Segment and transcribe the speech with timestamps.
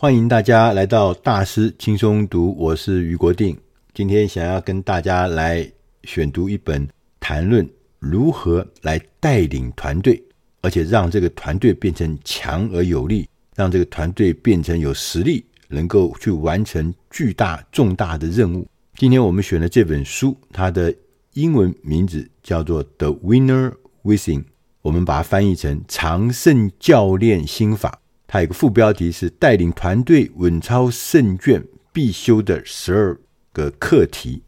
[0.00, 3.54] 欢迎大家来到大师轻松读，我是余国定。
[3.92, 5.70] 今天想要跟大家来
[6.04, 6.88] 选读一本，
[7.20, 7.68] 谈论
[7.98, 10.24] 如何来带领团队，
[10.62, 18.66] 而且让这个团队变成强而有力，让这个团队变成有实力，能够去完成巨大重大的任务。
[18.96, 20.94] 今天我们选的这本书，它的
[21.34, 24.40] 英文名字叫做《The Winner Within》，
[24.80, 28.00] 我们把它翻译成《常胜教练心法》。
[28.32, 31.60] 它有个副标题是“带领团队稳操胜券
[31.92, 33.18] 必修的十二
[33.52, 34.40] 个课题”。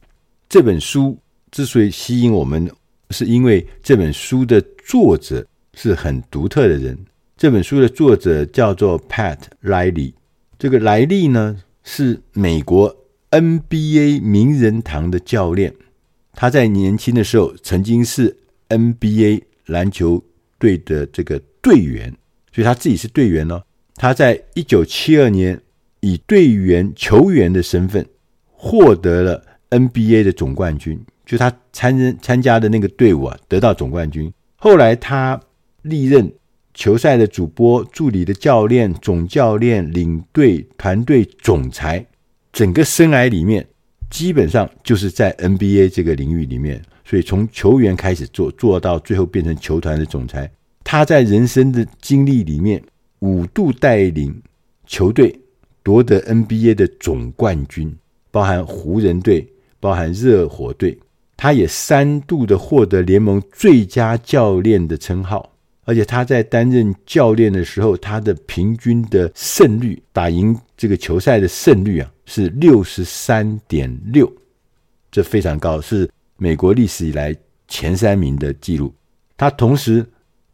[0.48, 1.18] 这本书
[1.50, 2.70] 之所以吸引我们，
[3.10, 6.96] 是因为这本书的作者是很独特的人。
[7.36, 10.12] 这本书的作者叫做 Pat Riley。
[10.60, 12.96] 这个莱利呢，是美国
[13.32, 15.74] NBA 名人堂的教练。
[16.34, 18.36] 他在年轻的时候曾经是
[18.68, 20.22] NBA 篮球
[20.60, 22.16] 队的这个队员，
[22.52, 23.60] 所以他自己是队员哦。
[24.02, 25.60] 他在一九七二年
[26.00, 28.04] 以队员球员的身份
[28.50, 34.32] 获得了 NBA 的总冠军，就他参参加的那个队伍啊，得到总冠军。
[34.56, 35.40] 后来他
[35.82, 36.32] 历任
[36.74, 42.04] 球赛的主播、助理的教练、总教练、领队、团队总裁，
[42.52, 43.64] 整个生涯里面
[44.10, 46.82] 基本上就是在 NBA 这个领域里面。
[47.04, 50.50] 所以从球员开始做，做到最后变成球团的总裁。
[50.82, 52.82] 他在人生的经历里面。
[53.22, 54.42] 五度带领
[54.84, 55.38] 球队
[55.82, 57.96] 夺得 NBA 的总冠军，
[58.32, 60.98] 包含湖人队，包含热火队。
[61.36, 65.52] 他也三度的获得联盟最佳教练的称号，
[65.84, 74.30] 而且他在担任教练的时候，他的平均的胜率，打赢这个球赛的胜率啊，是六十三点六，
[75.12, 77.36] 这非常高，是美国历史以来
[77.68, 78.92] 前三名的记录。
[79.36, 80.04] 他同时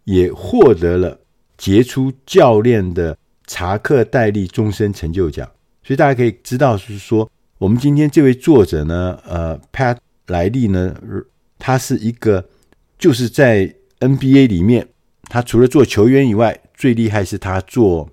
[0.04, 1.18] 也获得了。
[1.58, 5.46] 杰出教练的查克戴利终身成就奖，
[5.82, 7.28] 所以大家可以知道，是说
[7.58, 9.96] 我们今天这位作者呢，呃，Pat
[10.28, 10.94] 莱利呢，
[11.58, 12.48] 他是一个
[12.98, 14.86] 就是在 NBA 里面，
[15.24, 18.08] 他除了做球员以外，最厉害是他做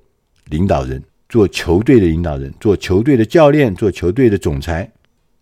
[0.50, 4.92] 领导人，做球队的领导人，做球队的教练，做球队的总裁。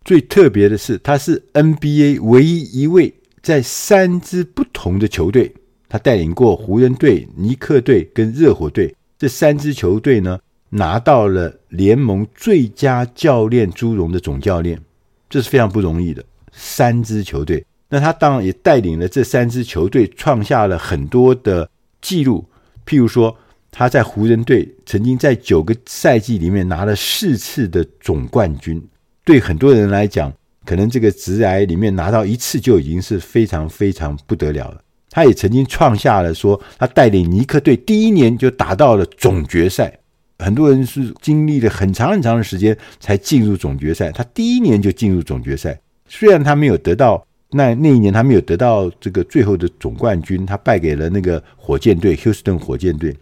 [0.03, 5.53] 最特别的是，他是 NBA 唯一一位在三支不同的球队。
[5.93, 10.39] 他带领过湖人队、尼克队跟热火队这三支球队呢，
[10.71, 14.81] 拿到了联盟最佳教练殊荣的总教练，
[15.29, 16.25] 这是非常不容易的。
[16.51, 21.69] 三支球队，那他当然也带领了这三支球队创下了很多的
[22.01, 22.43] 记录。
[22.87, 23.37] 譬如说，
[23.69, 28.83] 他在湖人队曾经在九个赛季里面拿了四次的总冠军。
[29.23, 30.33] 对很多人来讲，
[30.65, 34.81] 可能这个职涯里面拿到一次就已经是非常非常不得了了。
[35.13, 39.99] 他也曾经创下了说，他带领尼克队第一年就打到了总决赛。
[40.39, 45.79] 很多人是经历了很长很长的时间才进入总决赛，他第一年就进入总决赛。
[46.07, 53.15] 虽然他没有得到那那一年他没有得到这个最后的总冠军，他败给了那个火箭队休斯顿火箭队。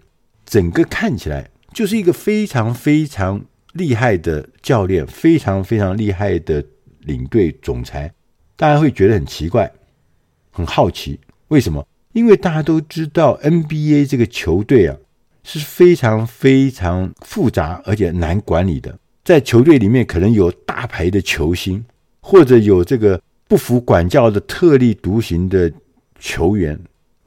[0.45, 3.41] 整个看起来就是一个非常非常
[3.73, 6.63] 厉害的教练，非常非常厉害的
[7.01, 8.11] 领队总裁。
[8.55, 9.69] 大家会觉得很奇怪，
[10.51, 11.19] 很好奇。
[11.51, 11.85] 为什么？
[12.13, 14.95] 因为大家都知道 NBA 这个球队啊
[15.43, 18.97] 是非常非常复杂而且难管理的。
[19.25, 21.83] 在球队里面，可能有大牌的球星，
[22.21, 25.69] 或者有这个不服管教的特立独行的
[26.19, 26.79] 球员。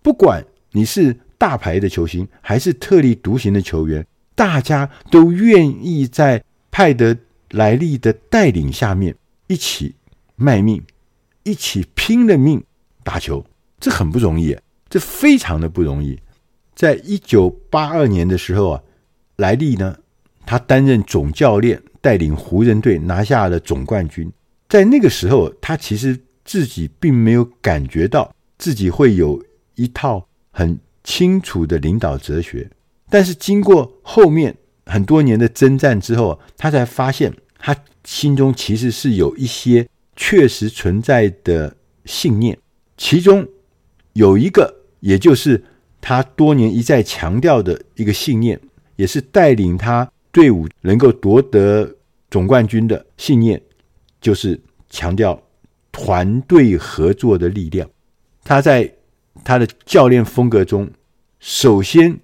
[0.03, 0.43] 不管
[0.73, 7.15] 你是大牌的球星还是特立独行的球员，大家都愿意在派德
[7.51, 9.15] 莱利的带领下面
[9.49, 9.95] 一起
[10.35, 10.83] 卖命，
[11.43, 12.65] 一起拼了命
[13.03, 13.45] 打球。
[13.85, 14.57] 这很不容易，
[14.89, 16.19] 这非常的不容易。
[16.75, 18.83] 在一九八二年的时候啊，
[19.37, 19.99] 莱利呢，
[20.47, 24.33] 他担任总教练，带领湖人队拿下了总冠军。
[24.71, 32.71] 在那个时候，他其实自己并没有感觉到自己会有一套很清楚的领导哲学。
[33.11, 34.57] 但是经过后面
[34.87, 41.77] 很多年的征战之后，他才发现他心中其实是有一些确实存在的
[42.07, 42.57] 信念，
[42.97, 43.47] 其中。
[44.15, 45.63] 有一个，也就是
[46.01, 48.61] 他多年一再强调的一个信念，
[48.97, 51.97] 也是带领他队伍能够夺得
[52.31, 53.61] 总冠军的信念，
[54.21, 55.41] 就是强调
[55.93, 57.89] 团队合作的力量。
[58.45, 58.93] 他在
[59.45, 60.91] 他的教练风格中，
[61.41, 62.19] 首先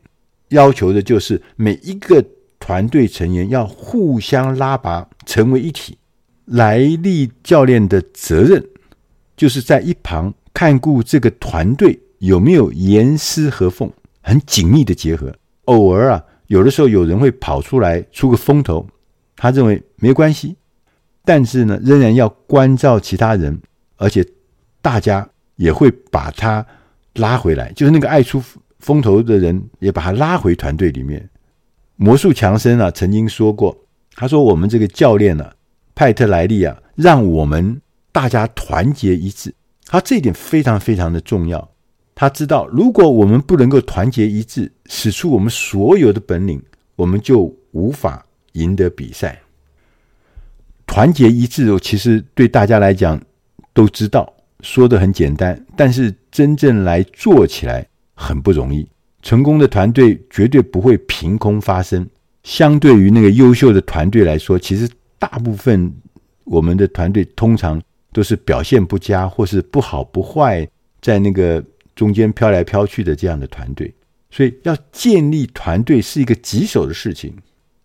[0.48, 2.24] 要求的就是每一个
[2.58, 5.98] 团队成员要互相拉拔，成为一体。
[6.44, 8.64] 莱利教练的责任，
[9.36, 10.34] 就是在一旁。
[10.52, 18.86] 看顾这个团队有没有严丝合缝、很紧密的结合，偶尔啊有的时候有人会跑出来出个风头，
[19.36, 20.56] 他认为没关系，
[21.24, 23.60] 但是呢，仍然要关照其他人，
[23.96, 24.26] 而且
[24.82, 26.66] 大家也会把他
[27.14, 28.42] 拉回来，就是那个爱出
[28.80, 31.30] 风头的人也把他拉回团队里面。
[31.96, 33.76] 魔术强森啊，曾经说过，
[34.14, 35.54] 他说我们这个教练呢、啊，
[35.94, 37.80] 派特莱利啊，让我们
[38.10, 39.54] 大家团结一致，
[39.86, 41.70] 他这一点非常非常的重要。
[42.14, 46.62] 他知道，如果我们不能够团结一致，使出我们所有的本领，
[46.96, 49.40] 我们就无法赢得比赛。
[50.86, 53.20] 团结一致，其实对大家来讲
[53.72, 54.30] 都知道，
[54.60, 58.86] 说的很简单，但是真正来做起来很不容易。
[59.22, 62.06] 成功的团队绝对不会凭空发生。
[62.42, 64.88] 相对于那个优秀的团队来说，其实
[65.18, 65.92] 大部分
[66.44, 67.80] 我们的团队通常
[68.12, 70.68] 都是表现不佳，或是不好不坏，
[71.00, 71.64] 在那个。
[71.96, 73.92] 中间飘来飘去的这样的团队，
[74.30, 77.34] 所以要建立团队是一个棘手的事情。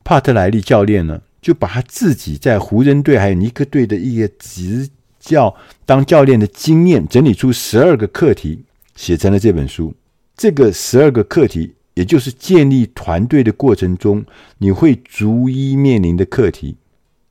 [0.05, 4.87] 帕特莱利教练呢，就把他自己在湖人队还有尼克队的一个执
[5.19, 5.53] 教
[5.85, 8.63] 当教练的经验，整理出十二个课题，
[8.95, 9.93] 写成了这本书。
[10.37, 14.23] 这个十二个课题，也就是建立团队的过程中，
[14.59, 16.77] 你会逐一面临的课题。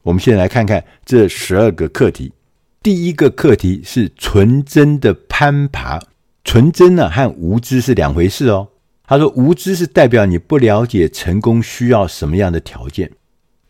[0.02, 2.30] 我们现在来看看这十二个课题。
[2.84, 5.98] 第一个课题是纯真的攀爬。
[6.44, 8.68] 纯真呢和无知是两回事哦。
[9.06, 13.10] 他说，无知是代表你不了解成功需要什么样的条件，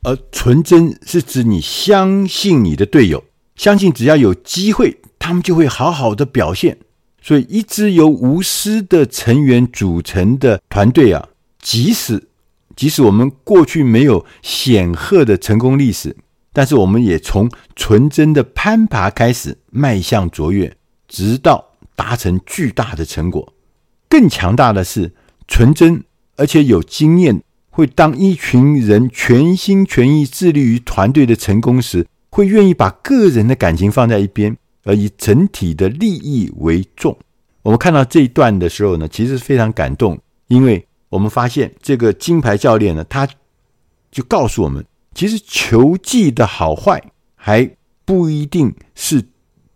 [0.03, 3.23] 而纯真是指你相信你的队友，
[3.55, 6.79] 相信只要有机会，他们就会好好的表现。
[7.23, 11.29] 所以，一支由无私的成员组成的团队啊，
[11.63, 12.27] 即使
[12.75, 16.17] 即使我们过去没有显赫的成功历史，
[16.55, 20.75] 但是我们也从纯真的攀爬开始，迈向卓越，
[21.07, 21.73] 直到。
[21.97, 23.53] 达成巨大的成果，
[24.09, 25.15] 更强大的是
[25.47, 26.03] 纯真
[26.37, 27.41] 而且有经验，
[27.71, 37.17] 会当一群人全心全意致力于团队的成功时，会愿意把个人的感情放在一边，而以整体的利益为重。
[37.63, 43.29] 我们看到这一段的时候呢，其实非常感动，因为我们发现这个金牌教练呢，他
[44.11, 44.85] 就告诉我们，
[45.15, 47.03] 其实球技的好坏
[47.37, 49.25] 还不一定是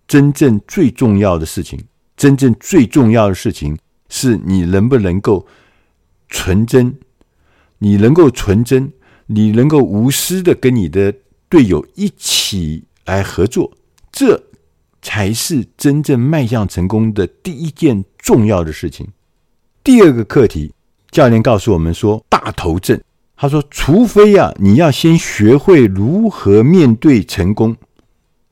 [0.07, 1.85] 真正最重要的事情。
[2.17, 5.47] 真正最重要的事情是你能不能够
[6.29, 6.99] 纯真，
[7.79, 8.93] 你能够纯真，
[9.27, 11.15] 你能够无私的跟你的
[11.49, 13.73] 队友一起来合作，
[14.11, 14.43] 这
[15.01, 19.07] 才是真正迈向成功的第一件重要的事情。
[19.85, 20.75] 第二个课题，
[21.13, 23.01] 教练告诉我们说，大头阵。
[23.41, 27.77] 他说，除非啊，你要先学会如何面对成功，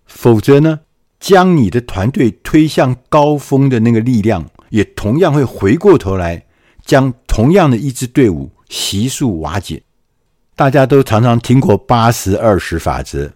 [0.07, 0.79] 否则呢，
[1.19, 6.47] 将你的团队推向高峰的那个力量，也同样会回过头来，
[6.85, 9.83] 将同样的一支队伍悉数瓦解。
[10.55, 13.33] 大家都常常听过八十二十法则，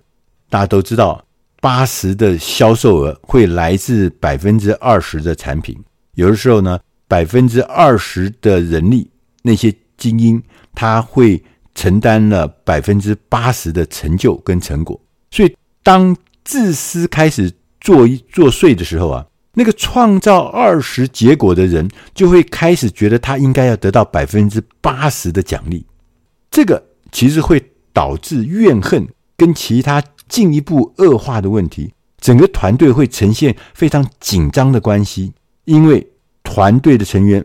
[0.49, 1.25] 大家都知道，
[1.61, 5.76] 八十的销售额会来自百分之二十的产品。
[6.14, 9.11] 有的时候呢，百分之二十的人力，
[9.43, 10.43] 那些精英，
[10.75, 11.43] 他会
[11.75, 15.00] 承担了百分之八十的成就跟成果。
[15.31, 17.52] 所以，当自私开始。
[17.82, 19.25] 作一作祟的时候啊，
[19.55, 25.87] 那个创造二十结果的人就会开始觉得他应该要得到百分之八十的奖励，
[26.50, 35.33] 这个其实会导致怨恨跟其他进一步恶化的问题，整个团队会呈现非常紧张的关系，
[35.64, 36.06] 因为
[36.42, 37.42] 团队的成员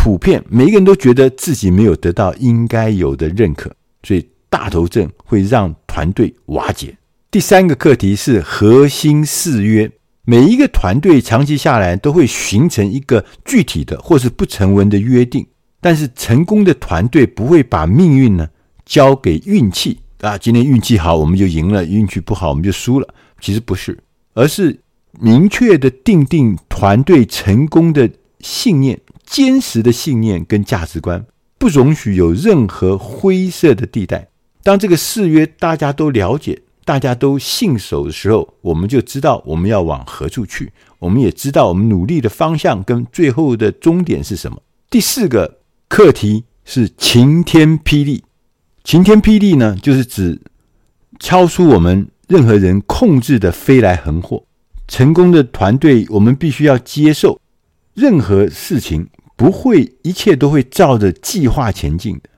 [0.00, 3.68] 普遍每一个人都觉得自己没有得到应该有的认可，
[4.04, 6.96] 所以大头症会让团队瓦解。
[7.32, 9.90] 第三个课题是核心誓约。
[10.24, 15.44] 每一个团队长期下来都会形成一个具体的或是不成文的约定，
[15.80, 18.48] 但是成功的团队不会把命运呢
[18.86, 20.38] 交给运气啊。
[20.38, 23.08] 今天运气好，我们就赢了；运气不好，我们就输了。
[23.40, 23.98] 其实不是，
[24.34, 24.78] 而是
[25.20, 28.08] 明确的定定团队成功的
[28.40, 31.24] 信念、 坚实的信念跟价值观，
[31.58, 34.28] 不容许有任何灰色的地带。
[34.62, 36.62] 当这个誓约大家都了解。
[36.84, 44.62] 大家都信守的时候，我们就知道我们要往何处去，我们也知道我们努力的方向跟最后的终点是什么。
[44.88, 48.24] 第四个课题是晴天霹雳。
[48.84, 50.40] 晴天霹雳呢，就是指
[51.18, 54.46] 超出我们任何人控制的飞来横祸。
[54.88, 57.38] 成功的团队，我们必须要接受
[57.92, 59.06] 任何事情
[59.38, 62.28] 不会一切都会照着计划前进的。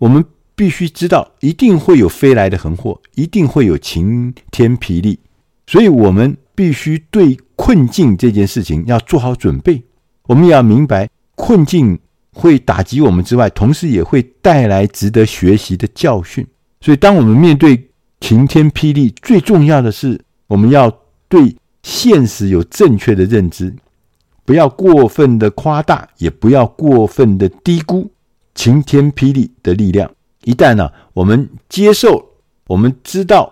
[0.00, 0.24] 我们。
[0.54, 5.18] 必须知道，一定会有飞来的横祸，一定会有晴天霹雳，
[5.66, 9.82] 所以我们必须对困境这件事情要做好准备。
[10.24, 11.98] 我们也要明白，困境
[12.32, 16.46] 会打击我们之外，同时也会带来值得学习的教训。
[16.82, 17.88] 所以，当我们面对
[18.20, 20.90] 晴天霹雳，最重要的是我们要
[21.28, 23.74] 对现实有正确的认知，
[24.52, 28.12] 不要过分的夸大，也不要过分的低估
[28.54, 30.10] 晴天霹雳的力量。
[30.44, 32.22] 一旦呢、我们接受，
[32.66, 33.50] 我们知道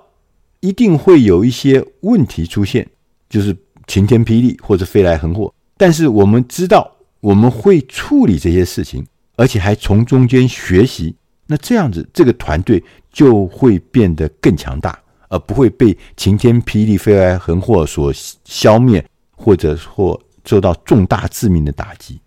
[0.60, 2.86] 一定会有一些问题出现，
[3.30, 5.50] 就是晴天霹雳或者飞来横祸。
[5.78, 9.02] 但是我们知道我们会处理这些事情，
[9.36, 11.16] 而且还从中间学习。
[11.46, 18.12] 那这样子，这个团队就会变得更强大，而不会被晴天霹雳、飞来横祸所
[18.44, 19.02] 消灭，
[19.34, 22.20] 或者或受到重大致命的打击。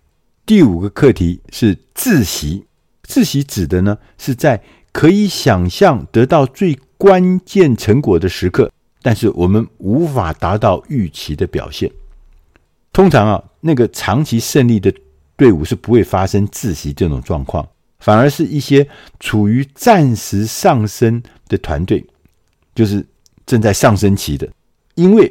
[0.46, 2.64] 第五个课题是窒息。
[3.06, 4.64] 窒息指的呢，是在
[4.94, 11.92] 可以想象得到最关键成果的时刻，但是我们无法达到预期的表现。
[12.94, 14.94] 通常啊，那个长期胜利的
[15.36, 17.68] 队伍是不会发生窒息这种状况，
[18.00, 18.88] 反而是一些
[19.20, 22.06] 处于暂时上升的团队，
[22.74, 23.06] 就是
[23.46, 24.48] 正在上升期的，
[24.96, 25.30] 因为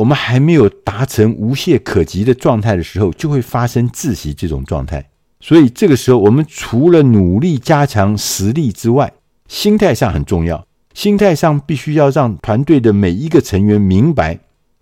[0.00, 5.10] 我们还没有达成无懈可击的状态的时候，就会发生窒息这种状态。
[5.40, 9.12] 所以这个时候，我们除了努力加强实力之外，
[9.46, 10.66] 心态上很重要。
[10.94, 14.38] 心态上必须要让团队的每一个成员明白，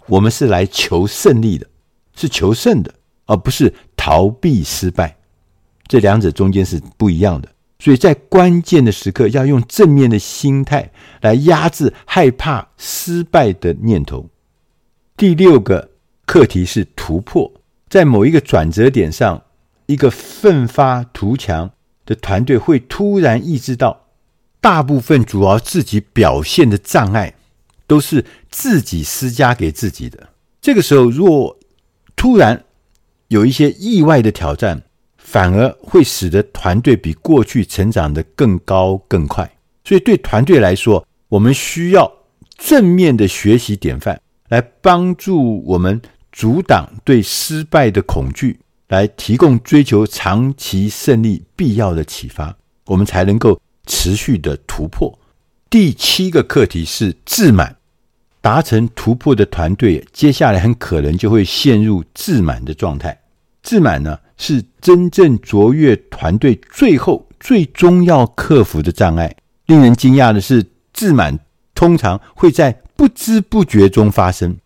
[0.07, 1.67] 我们是来求胜利的，
[2.15, 2.95] 是求胜的，
[3.27, 5.17] 而不是逃避失败。
[5.89, 7.49] 这两者中间是不一样的。
[7.81, 10.89] 所以在关键的时刻，要用正面的心态
[11.23, 14.29] 来压制害怕失败的念头。
[15.19, 15.91] 第六个
[16.27, 17.53] 课题是突破，
[17.89, 19.43] 在某一个转折点上。
[19.87, 21.73] 一个奋发图强
[22.07, 24.05] 的团队会突然意识到，
[24.61, 27.35] 大部分主要自己表现的障碍
[27.87, 30.29] 都是自己施加给自己的。
[30.61, 31.59] 这个时候，若
[32.15, 32.65] 突然
[33.29, 34.83] 有一些意外的挑战，
[35.17, 39.51] 反而会使得团队比过去成长得更高更快。
[39.83, 42.13] 所以，对团队来说，我们需要
[42.57, 46.01] 正面的学习典范，来帮助我们
[46.33, 48.59] 阻挡对失败的恐惧。
[48.89, 55.19] 来提供追求长期胜利必要的启发，我们才能够持续的突破。
[55.69, 57.77] 第七个课题是自满，
[58.41, 63.21] 达成突破的团队，接下来很可能就会陷入自满的状态。
[63.63, 69.37] 自满呢，是真正卓越团队最后最终要克服的障碍。
[69.67, 70.65] 令人惊讶的是，
[70.95, 71.39] 自满
[71.75, 74.59] 通常会在不知不觉中发生，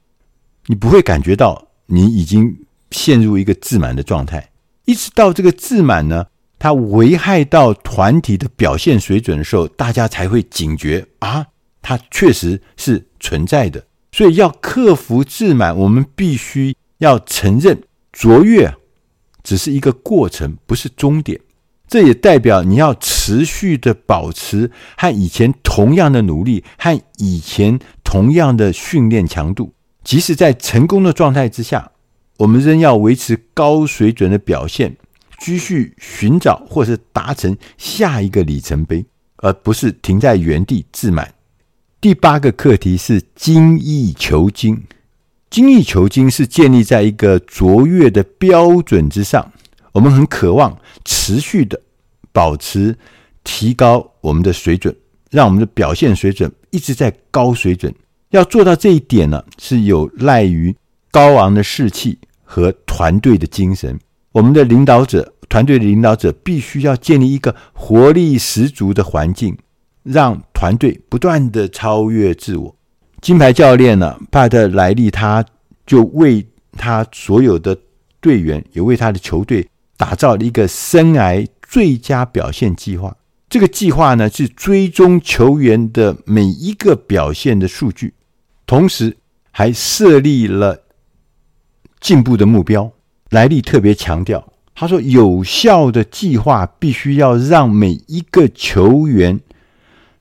[0.66, 2.58] 你不会感觉到你已经。
[2.94, 4.50] 陷入一个自满的状态，
[4.84, 6.26] 一直到这个自满呢，
[6.58, 11.46] 它危害到团体的表现水准的时候，大家才会警觉啊，
[11.80, 13.82] 它确实是存在的。
[14.12, 18.70] 所以要克服自满，我们必须要承认卓越
[19.42, 21.40] 只是一个过程，不是终点。
[21.92, 31.92] 这也代表你要持续的保持和以前同样的努力，和以前同样的训练强度，即使在成功的状态之下。
[32.38, 34.96] 我们仍要维持高水准的表现，
[35.38, 39.04] 继续寻找或是达成下一个里程碑，
[39.36, 41.34] 而不是停在原地自满。
[42.00, 44.82] 第八个课题是精益求精。
[45.50, 49.52] 精益求精是建立在一个卓越的标准之上。
[49.92, 51.80] 我们很渴望持续的
[52.32, 52.96] 保持、
[53.44, 54.94] 提高我们的水准，
[55.30, 57.94] 让我们的表现水准一直在高水准。
[58.30, 60.74] 要做到这一点呢，是有赖于
[61.10, 62.18] 高昂的士气。
[62.54, 63.98] 和团队的精神，
[64.30, 69.56] 我们的领导者、团队的领导者必须要建立一个活力十足的环境，
[70.02, 72.76] 让团队不断地超越自我。
[73.22, 75.42] 金牌教练呢，帕特莱利，他
[75.86, 77.74] 就为他所有的
[78.20, 79.66] 队员，也为他的球队
[80.02, 83.16] 打造了一个生涯最佳表现计划。
[83.48, 88.14] 这个计划呢，是追踪球员的每一个表现的数据，
[88.66, 89.16] 同时
[89.52, 90.82] 还设立了。
[92.00, 92.90] 进步的目标，
[93.30, 99.38] 莱利特别强调，他说：“有效的计划必须要让每一个球员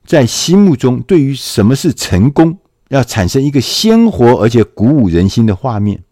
[0.06, 2.58] 在心目中对于什么是成功，
[2.90, 6.04] 要产生一个鲜活而且鼓舞人心的画面。”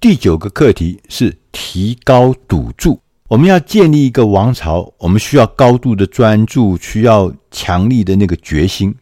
[0.00, 3.00] 第九个课题是提高赌注。
[3.28, 8.94] 我们要建立一个王朝，我们需要高度的专注，需要强力的那个决心。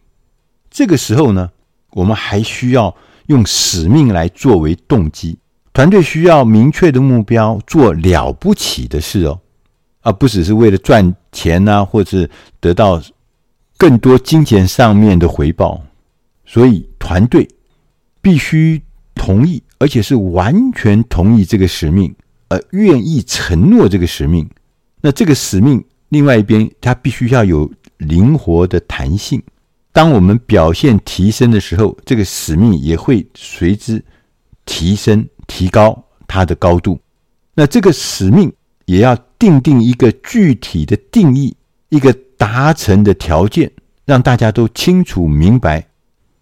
[0.71, 1.51] 这个时候呢，
[1.93, 2.95] 我们还需要
[3.27, 5.39] 用使命来作为动机。
[5.73, 9.41] 团队需要明确的目标，做了不起的事哦，
[10.03, 12.29] 而不只是为了赚钱呐、啊，或者
[12.61, 13.01] 得到
[13.77, 15.81] 更多金钱上面的回报。
[16.45, 17.49] 所以，团队
[18.21, 18.83] 必须
[19.15, 22.15] 同意，而且是完全同意这个使命，
[22.49, 24.49] 而愿意承诺这个使命，
[25.01, 29.43] 那这个使命，另外一边，它必须要有灵活的弹性。
[29.93, 34.05] 当我们表现提升的时候，这个使命也会随之
[34.65, 36.99] 提升、提高它的高度。
[37.55, 38.53] 那这个使命
[38.87, 41.57] 也要定定一个具体的定义，
[41.89, 43.71] 一个达成的条件，
[44.05, 45.87] 让大家都清楚明白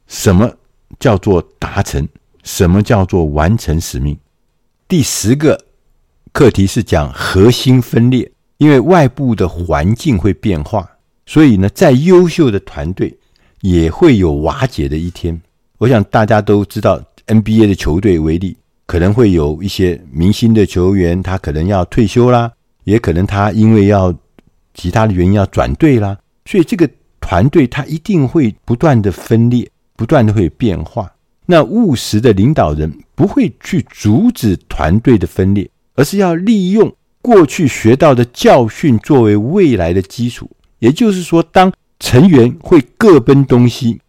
[0.07, 0.53] 什么
[1.01, 2.07] 叫做达成，
[2.45, 4.17] 什么叫做完成使命。
[4.87, 5.66] 第十个
[6.37, 10.87] 课题是讲核心分裂，因为外部的环境会变化，
[11.25, 13.17] 所以呢，再优秀的团队
[13.63, 15.41] 也会有瓦解的一天。
[15.79, 22.53] 我想大家都知道，NBA 的球队为例，可能会有一些明星的球员，他可能要退休啦，
[22.85, 24.15] 也可能他因为要
[24.75, 26.87] 其他的原因要转队啦，所以这个
[27.19, 29.67] 团队他一定会不断的分裂，
[29.97, 31.11] 不断的会变化。
[31.47, 35.67] 那务实的领导人不会去阻止团队的分裂，
[35.97, 40.49] 而是要利用过去学到的教训作为未来的基础。
[40.79, 44.01] 也就是说，当成员会各奔东西，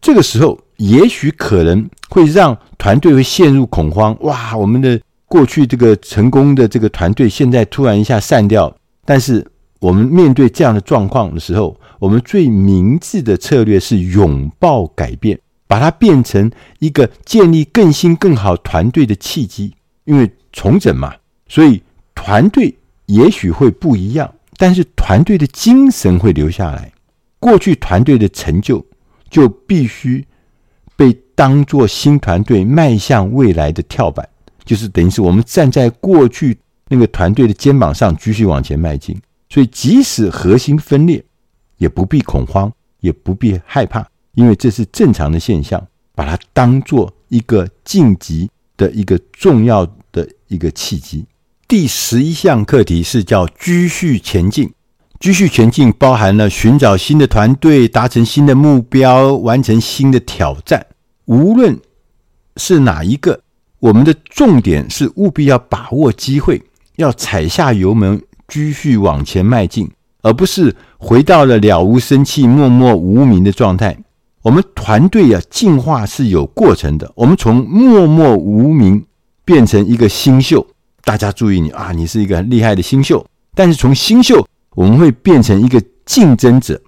[0.00, 4.16] 这个时候也许可能会让团队会陷入恐慌。
[4.20, 8.72] 哇，我们的过去这个成功的这个团队现在突然一下散掉。
[9.04, 9.44] 但是
[9.80, 15.38] 我们面对这样的状况的时候，我们最明智的策略是拥抱改变。
[15.66, 19.72] 把它变成一个建立更新更好团队的契机，
[20.04, 21.14] 因为重整嘛，
[21.50, 21.82] 所以
[22.14, 22.72] 团队
[23.06, 26.92] 也许会不一样，但是团队的精神会留下来。
[27.40, 28.86] 过去团队的成就
[29.28, 30.24] 就必须
[30.94, 34.28] 被当作新团队迈向未来的跳板，
[34.64, 39.20] 就是等于是我们站在过去那个团队的肩膀上继续往前迈进。
[39.48, 41.24] 所以即使核心分裂，
[41.78, 44.06] 也不必恐慌，也不必害怕。
[44.34, 51.26] 因为这是正常的现象，把它当做一个晋级的一个重要的一个契机。
[51.70, 54.72] 第十一项课题是叫“继续前进”。
[55.20, 60.84] 继续前进包含了寻找新的团队、达成新的目标、完成新的挑战。
[61.26, 61.78] 无论
[62.56, 63.40] 是哪一个，
[63.78, 66.60] 我们的重点是务必要把握机会，
[66.96, 69.88] 要踩下油门，继续往前迈进，
[70.22, 73.96] 而不是回到了了无生气、默默无名的状态。
[74.42, 77.12] 我们团队啊，进化是有过程的。
[77.14, 79.06] 我们从默默无名
[79.44, 80.66] 变成一个新秀，
[81.04, 83.24] 大家注意你啊，你是一个很厉害的新秀。
[83.54, 86.80] 但是从新秀，我们会变成一个竞争者，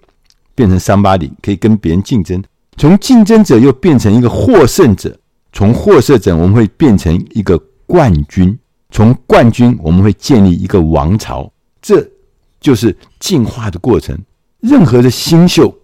[0.54, 2.42] 变成 somebody 可以跟别人竞争。
[2.76, 5.18] 从竞争者又变成一个获胜者，
[5.52, 8.58] 从获胜者我们会变成一个冠军，
[8.90, 11.52] 从冠军我们会建立一个王朝。
[11.80, 12.08] 这
[12.60, 14.18] 就是进化的过程。
[14.60, 15.78] 任何的新秀。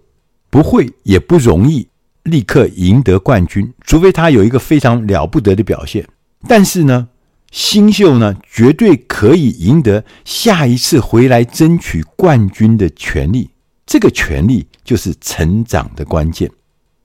[0.50, 1.86] 不会也不容易
[2.22, 6.02] 立刻赢得冠军，除非他有一个非常了不得的表现。
[6.48, 7.06] 但是呢，
[7.50, 13.50] 新秀呢，绝对可以赢得下一次回来争取冠军的权利。
[13.86, 16.50] 这个权利就是成长的关键。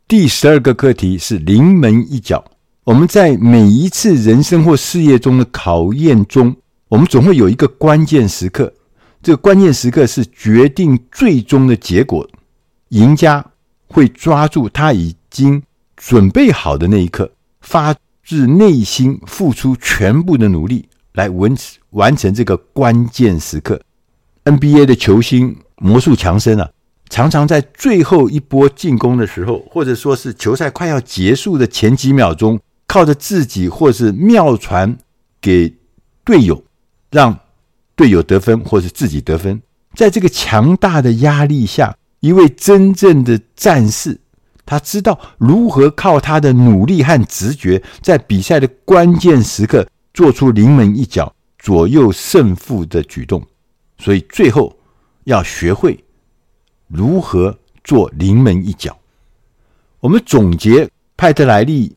[0.07, 2.43] 第十二个课题是临门一脚。
[2.83, 6.53] 我们在每一次人生或事业中的考验中，
[6.89, 8.71] 我们总会有一个关键时刻。
[9.21, 12.29] 这个关键时刻是决定最终的结果。
[12.89, 13.43] 赢家
[13.87, 15.63] 会抓住他已经
[15.95, 23.81] 准备好的那一刻，发自内心付出全部的努力来完成完成这个关键时刻。
[24.45, 26.69] NBA 的球星魔术强森啊，
[27.09, 34.97] 常常在最后一波进攻的时候，或者说是球赛快要结束的前几秒钟，靠着自己或是妙传
[35.39, 35.73] 给
[36.23, 36.63] 队友，
[37.11, 37.39] 让
[37.95, 39.61] 队友得分或是自己得分。
[39.93, 41.95] 在这个强大的压力下。
[42.23, 44.17] 一位真正的战士，
[44.65, 53.43] 他知道如何靠他的努力和直觉，在比赛的关键时刻做出临门一脚、左右胜负的举动。
[53.97, 54.77] 所以最后
[55.25, 56.03] 要学会
[56.87, 58.97] 如何做临门一脚。
[59.99, 61.95] 我们总结派特莱利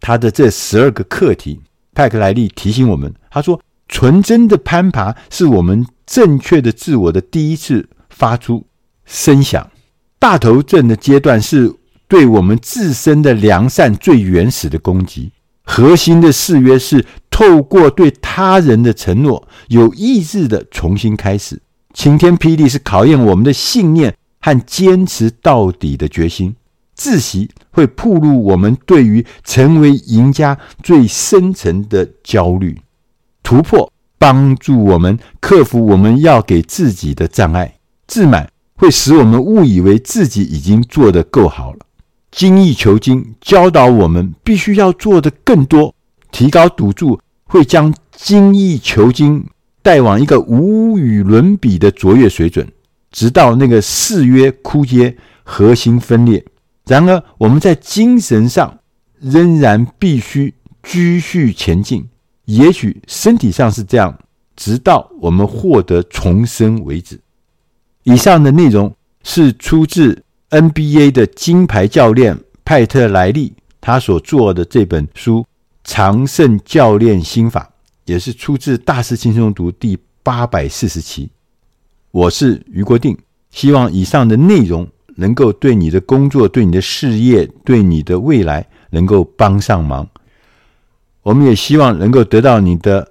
[0.00, 1.60] 他的这十二个课题，
[1.94, 8.66] 派特莱利提醒我们，他说：“纯真的攀爬是我们正确的自我的第一次发出。”
[9.06, 9.70] 声响，
[10.18, 11.74] 大头症的阶段是
[12.08, 15.30] 对我们自身的良善最原始的攻击。
[15.62, 21.60] 核心的誓约是透过对他人的承诺，有意志的重新开始。
[21.92, 26.56] 晴天霹雳是考验我们的信念和坚持到底的决心。
[26.94, 32.80] 自习会暴露我们对于成为赢家最深层的焦虑。
[33.42, 37.74] 突破帮助我们克服我们要给自己的障碍。
[38.06, 38.50] 自满。
[38.80, 41.78] 会使我们误以为自己已经做得够好了。
[42.30, 45.94] 精益求精教导我们必须要做得更多，
[46.30, 49.46] 提高赌注会将精益求精
[49.82, 52.70] 带往一个无与伦比的卓越水准，
[53.10, 56.44] 直到那个誓约枯竭、核心分裂。
[56.84, 58.78] 然而，我们在精神上
[59.18, 62.06] 仍然必须继续前进。
[62.44, 64.18] 也许身体上是这样，
[64.56, 67.20] 直到我们获得重生为止。
[68.04, 75.40] 以上的内容是出自 NBA 的金牌教练派特莱利他所做的这本书
[75.84, 77.62] 《常胜教练心法》，
[78.06, 81.28] 也是出自《大师轻松读》第八百四十期。
[82.10, 83.16] 我是俞国定，
[83.50, 90.08] 希望以上的内容能够对你的工作、对你的事业、对你的未来能够帮上忙。
[91.22, 93.06] 我们也希望能够得到你的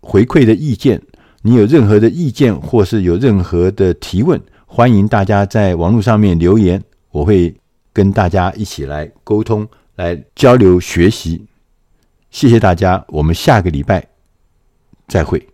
[0.00, 1.02] 回馈的意见。
[1.42, 7.54] 你有任何的意见，或是有任何的提问，欢迎大家在网络上面留言，我会
[7.92, 11.46] 跟大家一起来沟通、来交流、学习。
[12.30, 14.06] 谢谢大家，我们下个礼拜
[15.08, 15.42] 再会。